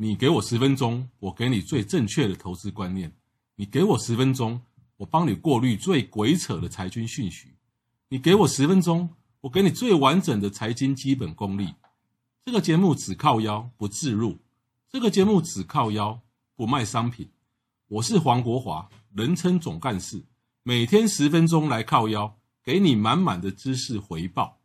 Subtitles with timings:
[0.00, 3.10] 你给我十分钟，我给你最正确的投资观念；
[3.56, 4.60] 你给我十分钟，
[4.98, 7.48] 我帮你过滤最鬼扯的财经讯息；
[8.08, 11.74] 你给我十分钟，我给你最完整的财经基本功力。
[12.44, 14.38] 这个节目只靠腰不置入，
[14.88, 16.20] 这个节目只靠腰
[16.54, 17.28] 不卖商品。
[17.88, 20.22] 我是黄国华，人称总干事，
[20.62, 24.60] 每天十分钟来靠腰，给你满满的知识回报。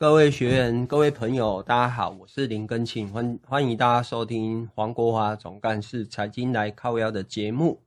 [0.00, 7.82] 各位学员、各位朋友，大家好，我是林根庆，欢欢迎大家收听黄国华总干事财经来靠腰的节目。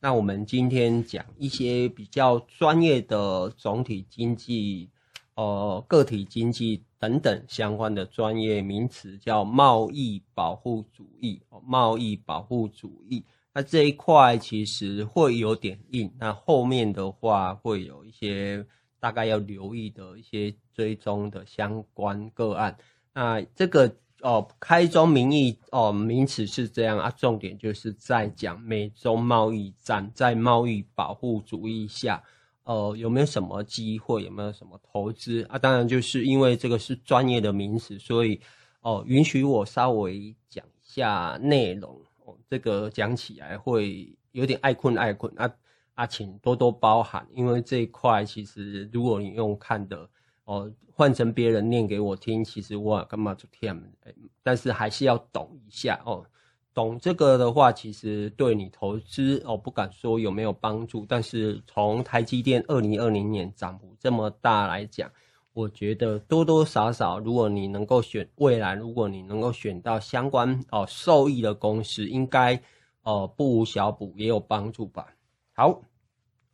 [0.00, 4.88] 那我们今天讲一些比较专业的总体经济、
[5.34, 11.42] 呃个体经济等等相关的专业名词，叫贸易保护主义。
[11.66, 18.64] 贸易保护主义，那这一块其实会有点硬，那后面的话会有一些。
[19.00, 22.78] 大概要留意的一些追踪的相关个案，
[23.12, 32.22] 那这个哦，开宗明义哦，名词是这样啊，重点就是在讲美中贸易战，在贸易保护主义下，
[32.62, 35.58] 呃，有没有什么机会，有没有什么投资啊？
[35.58, 38.40] 当然，就是因为这个是专业的名词，所以
[38.82, 45.52] 哦，允许我稍微讲一下内容哦，这个讲起来会有点爱困爱困啊。
[45.94, 50.08] 啊，请多多包涵，因为这一块其实如果你用看的
[50.48, 53.92] 哦，换成别人念给我听，其实我干嘛就听，
[54.42, 56.24] 但是还是要懂一下哦。
[56.72, 65.12] 懂这个的话，其实对你投资哦，不敢说有没有帮助，但是从台积电二零二零年涨幅这么大来讲，
[65.52, 72.58] 我觉得多多少少，如果你能够选未来，如果你能够选到相关哦受益的公司，应该
[73.02, 75.14] 哦不无小补，也有帮助吧。
[75.52, 75.82] 好。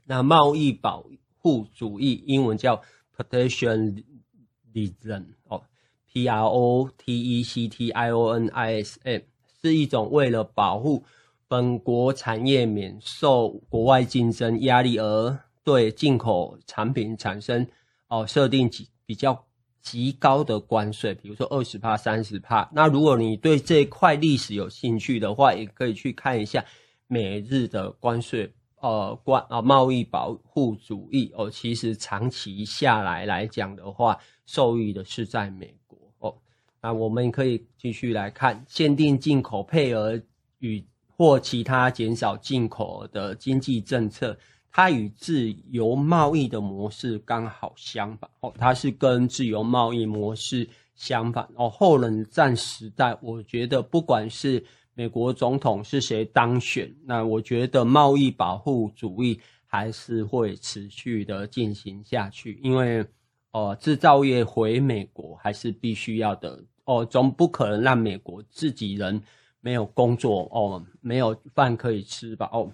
[0.07, 1.03] 那贸易保
[1.39, 2.83] 护主义，英文叫
[3.17, 5.63] protectionism 哦
[6.07, 9.21] ，P R O T E C T I O N I S M，
[9.63, 11.05] 是一种为了保护
[11.49, 17.67] 本国产业免受国外竞争压力而对进口产品产生
[18.09, 19.45] 哦设定极比较
[19.81, 22.69] 极高的关税，比如说二十帕、三十帕。
[22.73, 26.65] 那如果你对这块历史有兴趣的话，也可以去看一下
[27.07, 28.53] 美日的关税。
[28.85, 36.37] 呃，关啊，贸易保护主义哦，其实长期下来来讲的话，受益的是在美国哦。
[36.83, 40.21] 那我们可以继续来看，限定进口配额
[40.59, 40.85] 与
[41.17, 44.37] 或其他减少进口的经济政策，
[44.71, 51.71] 它与自由贸易的模式刚好相反哦，它是跟自由贸易模式相反哦。
[51.71, 54.63] 后冷战时代，我觉得不管是
[54.97, 56.95] 美国总统是谁当选？
[57.05, 63.05] 那我觉得贸易保护主义还是会持续的进行下去，因为
[63.51, 69.21] 呃，制造业回美国还是必须要的哦，总不可能让美国自己人
[69.61, 72.49] 没有工作哦，没有饭可以吃吧？
[72.53, 72.71] 哦，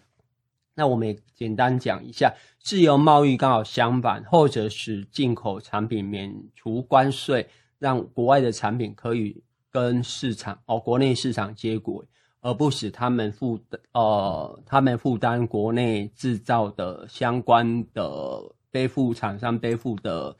[0.74, 7.48] 那我们也简单讲一下，自由贸易刚好相反，或者使进口产品免除关税，
[7.78, 9.42] 让国外的产品可以。
[9.72, 12.04] 跟市场哦，国内市场接轨，
[12.40, 13.60] 而不使他们负
[13.92, 18.40] 呃，他们负担国内制造的相关的
[18.70, 20.36] 背负厂商背负的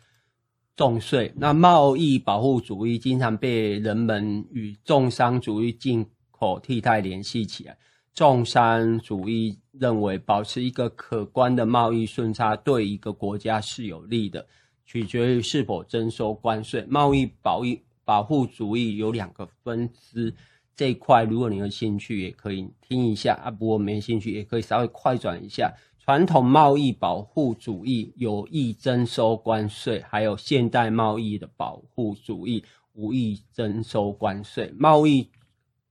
[0.76, 1.32] 重税。
[1.36, 7.76] 那贸易保护主义经常被人们与重商主义进口替代联系起来。
[8.14, 14.46] 重商主义认为，保持一个可观的贸易顺差对一个国家是有利的，
[14.84, 16.84] 取决于是否征收关税。
[16.88, 17.82] 贸易保育。
[18.02, 20.34] 保护主义有两个分支，
[20.76, 25.74] 这一块如果你有兴趣，也可以听一下啊；不过没兴趣，也可以稍微快转一下。
[25.98, 32.64] 传统贸易保护主义有意征收关税，还有现代贸易的保护主义
[32.94, 34.72] 无意征收关税。
[34.78, 35.28] 贸易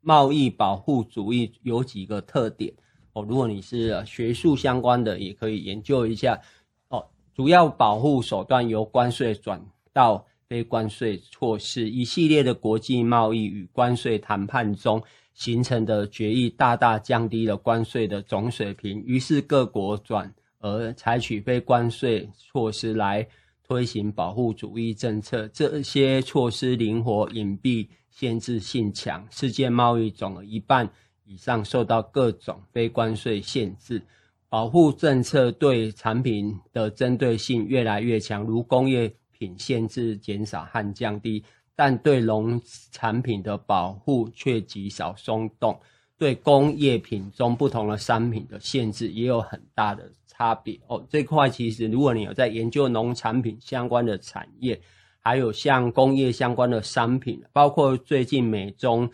[0.02, 2.74] 贸易保护主义有几个特点
[3.14, 6.42] 哦，如果你是学术相关的，也可以研究一下
[6.88, 7.06] 哦。
[7.36, 10.26] 主要保护手段由关税转到。
[10.50, 15.04] 非关税措施，一系列的国际贸易与关税谈判中
[15.36, 19.04] 形成的决议，大大降低了关税的总水平。
[19.06, 23.28] 于是各国转而采取非关税措施来
[23.64, 25.48] 推行保护主义政策。
[25.50, 29.28] 这些措施灵活、隐蔽、限制性强。
[29.30, 30.90] 世界贸易总额一半
[31.26, 34.02] 以上受到各种非关税限制。
[34.50, 39.14] 保护政策对产品的针对性越来越强，如工业。
[39.40, 41.44] 品限制减少和降低，
[41.76, 45.80] 但对农产品的保护却极少松动。
[46.18, 51.02] 对工业品中不同的商品的限制也有很大的差别哦。
[51.10, 54.78] 这块其实如果你有在研究农产品相关的产业，
[55.22, 59.10] 还有像工业相关的商品，包括最近美中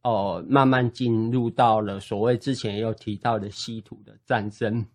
[0.00, 4.86] 哦慢慢进入到了所谓之前也有提到的稀土的战争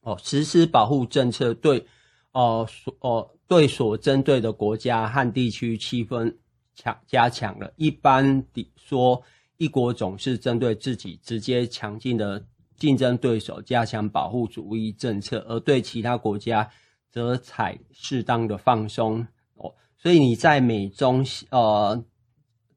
[0.00, 1.86] 哦，实施保护政策对
[2.32, 6.36] 哦所哦对所针对的国家和地区气氛
[6.74, 7.72] 强加强了。
[7.76, 9.22] 一般的说。
[9.60, 12.46] 一国总是针对自己直接强劲的
[12.76, 16.70] 竞争对手加强保护主义政策，而对其他国家
[17.10, 19.26] 则采适当的放松。
[19.54, 22.04] 哦，所以你在美中呃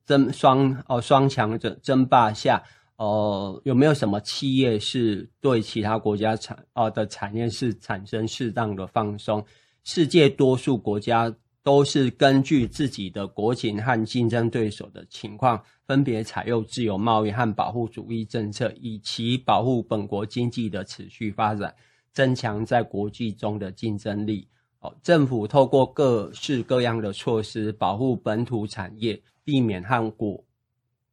[0.08, 2.64] 争双哦双强的争霸下，
[3.02, 9.44] 呃有没有什么企业是对其他国家产、呃、的产业是产生适当的放松？
[9.84, 11.36] 世界多数国家。
[11.64, 21.72] 都是根据自己的国情和竞争对手的情况，分别采用自由贸易和保护主义政策，以其保护本国经济的持续发展，
[22.14, 24.48] 增强在国际中的竞争力。
[24.80, 30.44] 哦，政府透过各式各样的措施保护本土产业，避免和国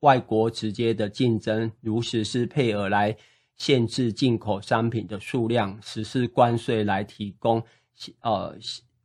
[0.00, 3.16] 外国直接的竞争，如实施配额来
[3.56, 7.62] 限制进口商品的数量，实施关税来提供
[8.20, 8.56] 呃。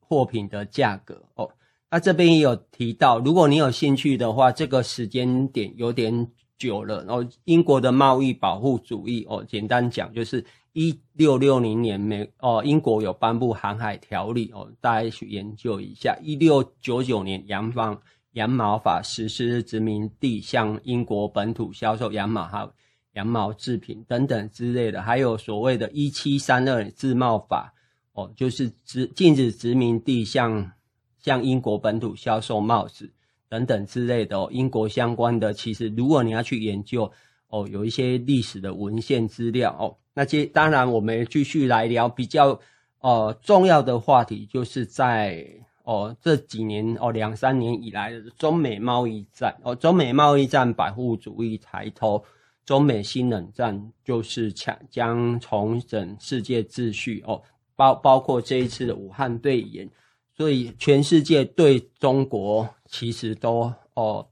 [0.06, 1.50] 货品的价格哦，
[1.90, 7.04] 那这边也有提到，如果你有兴趣的话，这个时间点有点久了。
[7.06, 16.16] 然后英国的贸易保护主义哦，简单讲就是一六六零年美哦，英国有颁布航海条例哦，大家去研究一下。
[16.22, 18.00] 一六九九年洋方
[18.33, 22.71] 羊毛法实施，殖民地向英国本土销售羊毛哈
[23.13, 27.74] 羊毛制品等等之类的，还有所谓的一七三二自贸法。
[28.15, 30.71] 哦，就是殖禁止殖民地向
[31.18, 33.12] 向英国本土销售帽子
[33.50, 37.12] 等等之类的哦，英国相关的，其实如果你要去研究
[37.47, 42.59] 哦，有一些历史的文献资料哦，那接当然我们继续来聊比较
[43.00, 45.44] 呃重要的话题，就是在
[45.83, 52.24] 哦这几年哦两三年以来的中美贸易战哦，中美贸易战保护主义抬头，
[52.65, 57.41] 中美新冷战就是强将重整世界秩序哦。
[57.75, 59.89] 包包括这一次的武汉肺炎，
[60.38, 64.27] 所以全世界对中国其实都哦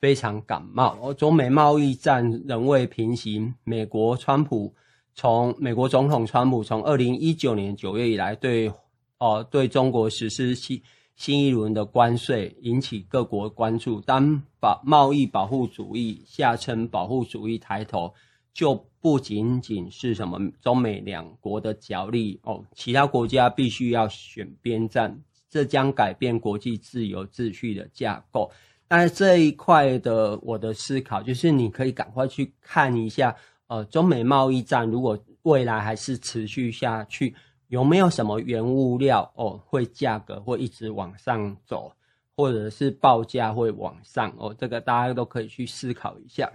[0.00, 0.96] 非常感冒。
[1.02, 3.52] 哦，中美贸易战仍未平息。
[3.64, 4.72] 美国川普
[5.14, 8.70] 从美国总统川普从二零一九年九月以来对
[9.18, 10.82] 哦对中国实施新
[11.14, 14.00] 新一轮的关税，引起各国关注。
[14.00, 18.12] 当保贸易保护主义下称保护主义抬头。
[18.52, 25.14] 就不仅仅是什么中美两国的角力哦，其他国家必须要选边站，
[25.50, 28.50] 这将改变国际自由秩序的架构。
[28.88, 33.36] 但是这一块的我的思考就是，你可以赶快去看一下，
[33.66, 37.34] 呃，中美贸易战如果未来还是持续下去，
[37.68, 41.92] 有没有什么原物料哦会价格会一直往上走，
[42.36, 46.52] 或者是报价会往上哦，这个大家都可以去思考一下。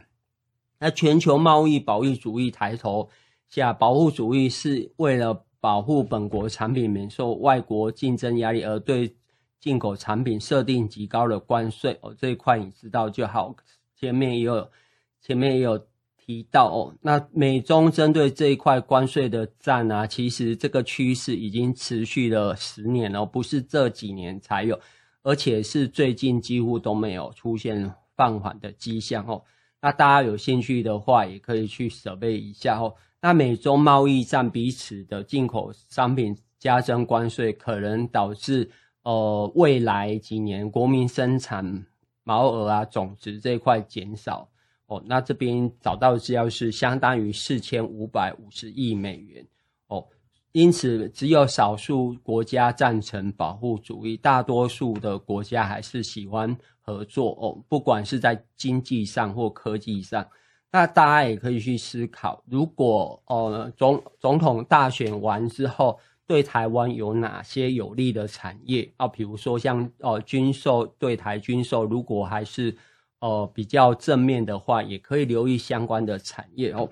[0.80, 3.10] 那全球贸易保护主义抬头
[3.50, 9.16] 下，保护主义是为了保护本国产品免受外国竞争压力，而对
[9.60, 12.00] 进口产品设定极高的关税。
[12.02, 13.56] 哦，这一块你知道就好。
[13.96, 14.72] 前面也有，
[15.22, 15.86] 前面也有
[16.32, 16.96] 提到哦。
[17.02, 24.80] 那美中针对这一块关税的战啊，其实这个趋势已经持续了十年了，不是这几年才有，
[25.24, 29.44] 而且是最近几乎都没有出现放缓的迹象哦。
[29.82, 32.96] 那大家有兴趣的话，也可以去准备一下哦。
[33.20, 38.70] 那美中贸易战彼此的进口商品加征关税，可能导致
[39.04, 41.86] 呃未来几年国民生产
[42.24, 44.48] 毛额啊总值这一块减少
[44.92, 45.02] 哦。
[45.06, 49.46] 那这边找到的资料是相当于四千五百五十亿美元
[49.88, 50.06] 哦。
[50.52, 56.56] 因此，只有少数国家赞成保护主义，大多数的国家还是喜欢。
[56.84, 60.28] 合作哦，不管是在经济上或科技上，
[60.72, 69.08] 那大家也可以去思考，如果呃总总统大选完之后，对台湾有哪些有利的产业啊？
[69.08, 72.76] 比如说像呃军售对台军售，如果还是
[73.22, 76.90] 呃比较正面的话，也可以留意相关的产业哦。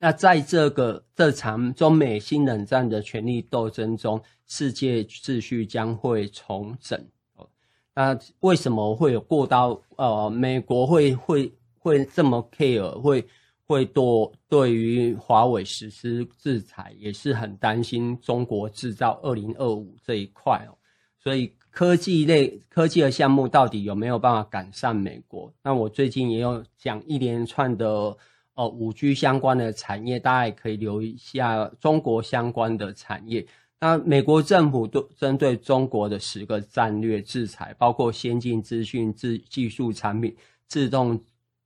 [0.00, 7.04] 那在这个这场中美新冷战的权力斗争中，世界秩序将会重整
[7.34, 7.48] 哦。
[7.94, 13.26] 那为什么会有过到呃美国会会会这么 care，会
[13.66, 20.77] 会多对于华为实施制裁，也是很担心中国制造二零二五这一块哦。
[21.22, 25.52] 所以科技类科技的项目到底有没有办法赶上美国？
[25.62, 28.16] 那我最近也有讲一连串的
[28.54, 33.46] 呃五 G 相关的产业，大家也可以留意一下中国相关的产业。
[33.80, 41.20] 那美国政府都针对中国的十个战略制裁，包括先进资讯、技技术产品、自动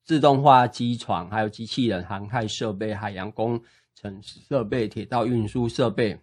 [0.05, 3.59] 自动化机床，还有机器人、航太设备、海洋工
[3.95, 6.19] 程设备、铁道运输设备、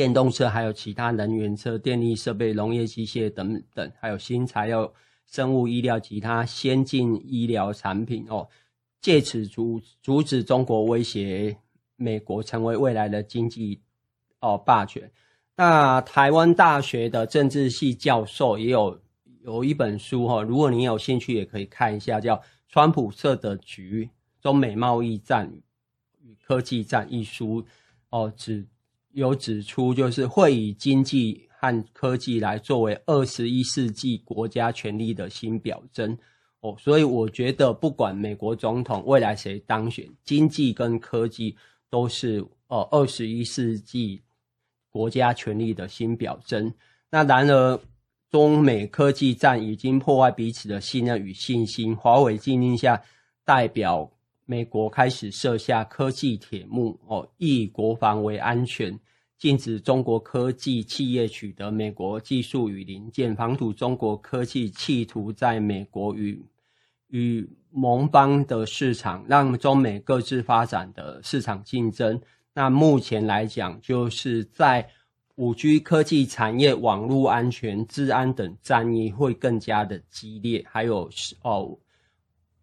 [0.00, 4.90] 电动车，还有其他能源车、电力设备、农业机械等等，还有新材料、
[5.26, 8.48] 生物医疗、其他先进医疗产品哦，
[9.02, 11.54] 借此阻阻止中国威胁
[11.96, 13.82] 美国成为未来的经济。
[14.40, 15.12] 哦，霸权。
[15.54, 18.98] 那台湾大学的政治系教授也有
[19.42, 22.36] 有一本书哈，如果你有兴趣，也可以看一下，叫
[22.70, 24.08] 《川普设的局：
[24.40, 25.52] 中美贸易战
[26.22, 27.62] 与科技战》一书。
[28.08, 28.66] 哦，指
[29.12, 36.16] 有指出，就是会以经济和科技来作为二十一世纪国家权力的新表征。
[36.60, 41.56] 哦，所以我觉得，不管美国总统未来谁当选，经济跟科技
[41.88, 44.22] 都是呃二十一世纪。
[44.92, 46.74] 国家权力的新表征。
[47.10, 47.80] 那然而，
[48.28, 51.94] 中美科技战已经破坏彼此的信任与信心。
[51.94, 53.00] 华为禁令下，
[53.44, 54.10] 代表
[54.50, 58.98] 美国开始设下科技铁幕哦，以国防为安全，
[59.38, 66.44] 禁止中国科技企业取得美国技术与零件，防堵中国科技企图在美国与
[67.10, 72.20] 与盟邦的市场，让中美各自发展的市场竞争。
[72.52, 74.90] 那目前来讲，就是在
[75.36, 81.08] 五 G 科技产业、网络安全、治安等战役会更加的激烈，还有
[81.42, 81.78] 哦，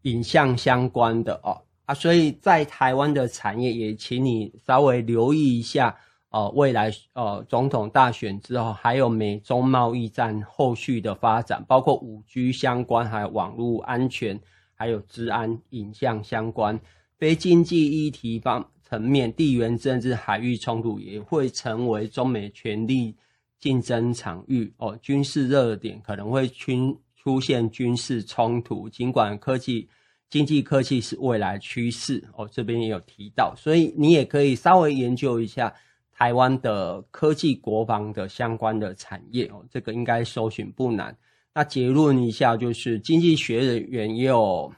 [0.01, 5.97] 影像相关的哦啊，所以在台湾的产业也请你稍微留意一下
[6.29, 14.39] 呃，未来呃总统大选之后，还有美中贸易战后续的发展，包括五 G 相关，还有网络安全，
[14.75, 16.79] 还有治安、影像相关，
[17.17, 18.69] 非经济议题方。
[18.89, 23.13] 层面、地缘政治、海域冲突也会成为中美权力
[23.59, 24.97] 竞争场域哦。
[25.01, 29.89] 军事热点可能会出出现军事冲突，尽管科技、
[30.29, 32.47] 经济科技是未来趋势哦。
[32.51, 35.73] 这边也有提到，所以你也可以稍微研究一下
[36.11, 39.65] 台湾的科技国防的相关的产业哦。
[39.69, 41.17] 这个应该搜寻不难。
[41.53, 44.73] 那结论一下，就是经济学人员也有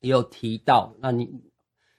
[0.00, 1.28] 也有提到，那你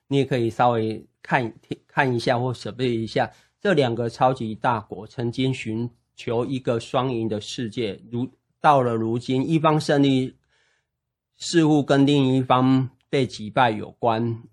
[0.08, 1.06] 你也可以稍微。
[1.24, 1.54] 看
[1.88, 8.26] 看一下或准备一下，这两个超级大国曾经寻求一个双赢的世界，如
[8.62, 10.34] 到了如今，一方胜利
[11.38, 14.44] 似乎跟另一方被击败有关。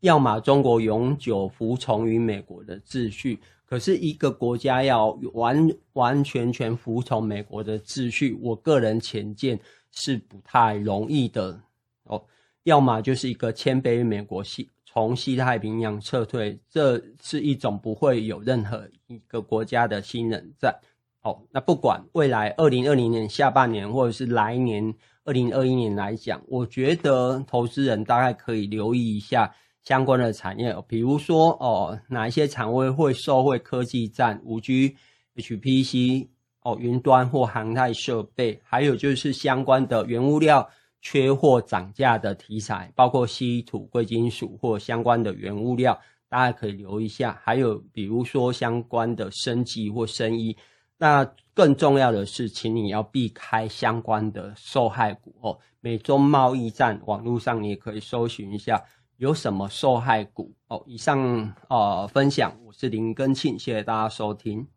[0.00, 9.58] 要么中国永久服从于美国的秩序，可是一个国家要完完全全服从美国的秩序，我个人浅见
[9.90, 11.60] 是不太容易的
[12.04, 12.22] 哦。
[12.62, 14.68] 要么就是一个谦卑美国西。
[14.92, 20.74] 从西太平洋撤退，这是一种不会有任何一个国家的新冷战。
[21.22, 24.92] 哦，那不管未来二零二零年下半年，或者是来年
[25.24, 34.96] 二零二一年来讲，我觉得投资人大概可以留意一下相关的产业，比如说哦，哪一些产业会受惠科技战、五 G、
[35.36, 36.28] HPC、
[36.62, 40.68] 哦云端或航太设备，还有就是相关的原物料。
[41.02, 45.98] 缺货涨价的题材，包括稀土、贵金属或相关的原物料，
[46.28, 47.40] 大家可以留意一下。
[47.42, 50.54] 还有比如说相关的生技或生医。
[51.00, 55.58] 那更重要的是，请你要避开相关的受害股哦。
[55.80, 58.84] 美中贸易战，网络上你也可以搜寻一下
[59.16, 60.82] 有什么受害股哦。
[60.86, 64.68] 以上呃分享，我是林根庆，谢谢大家收听。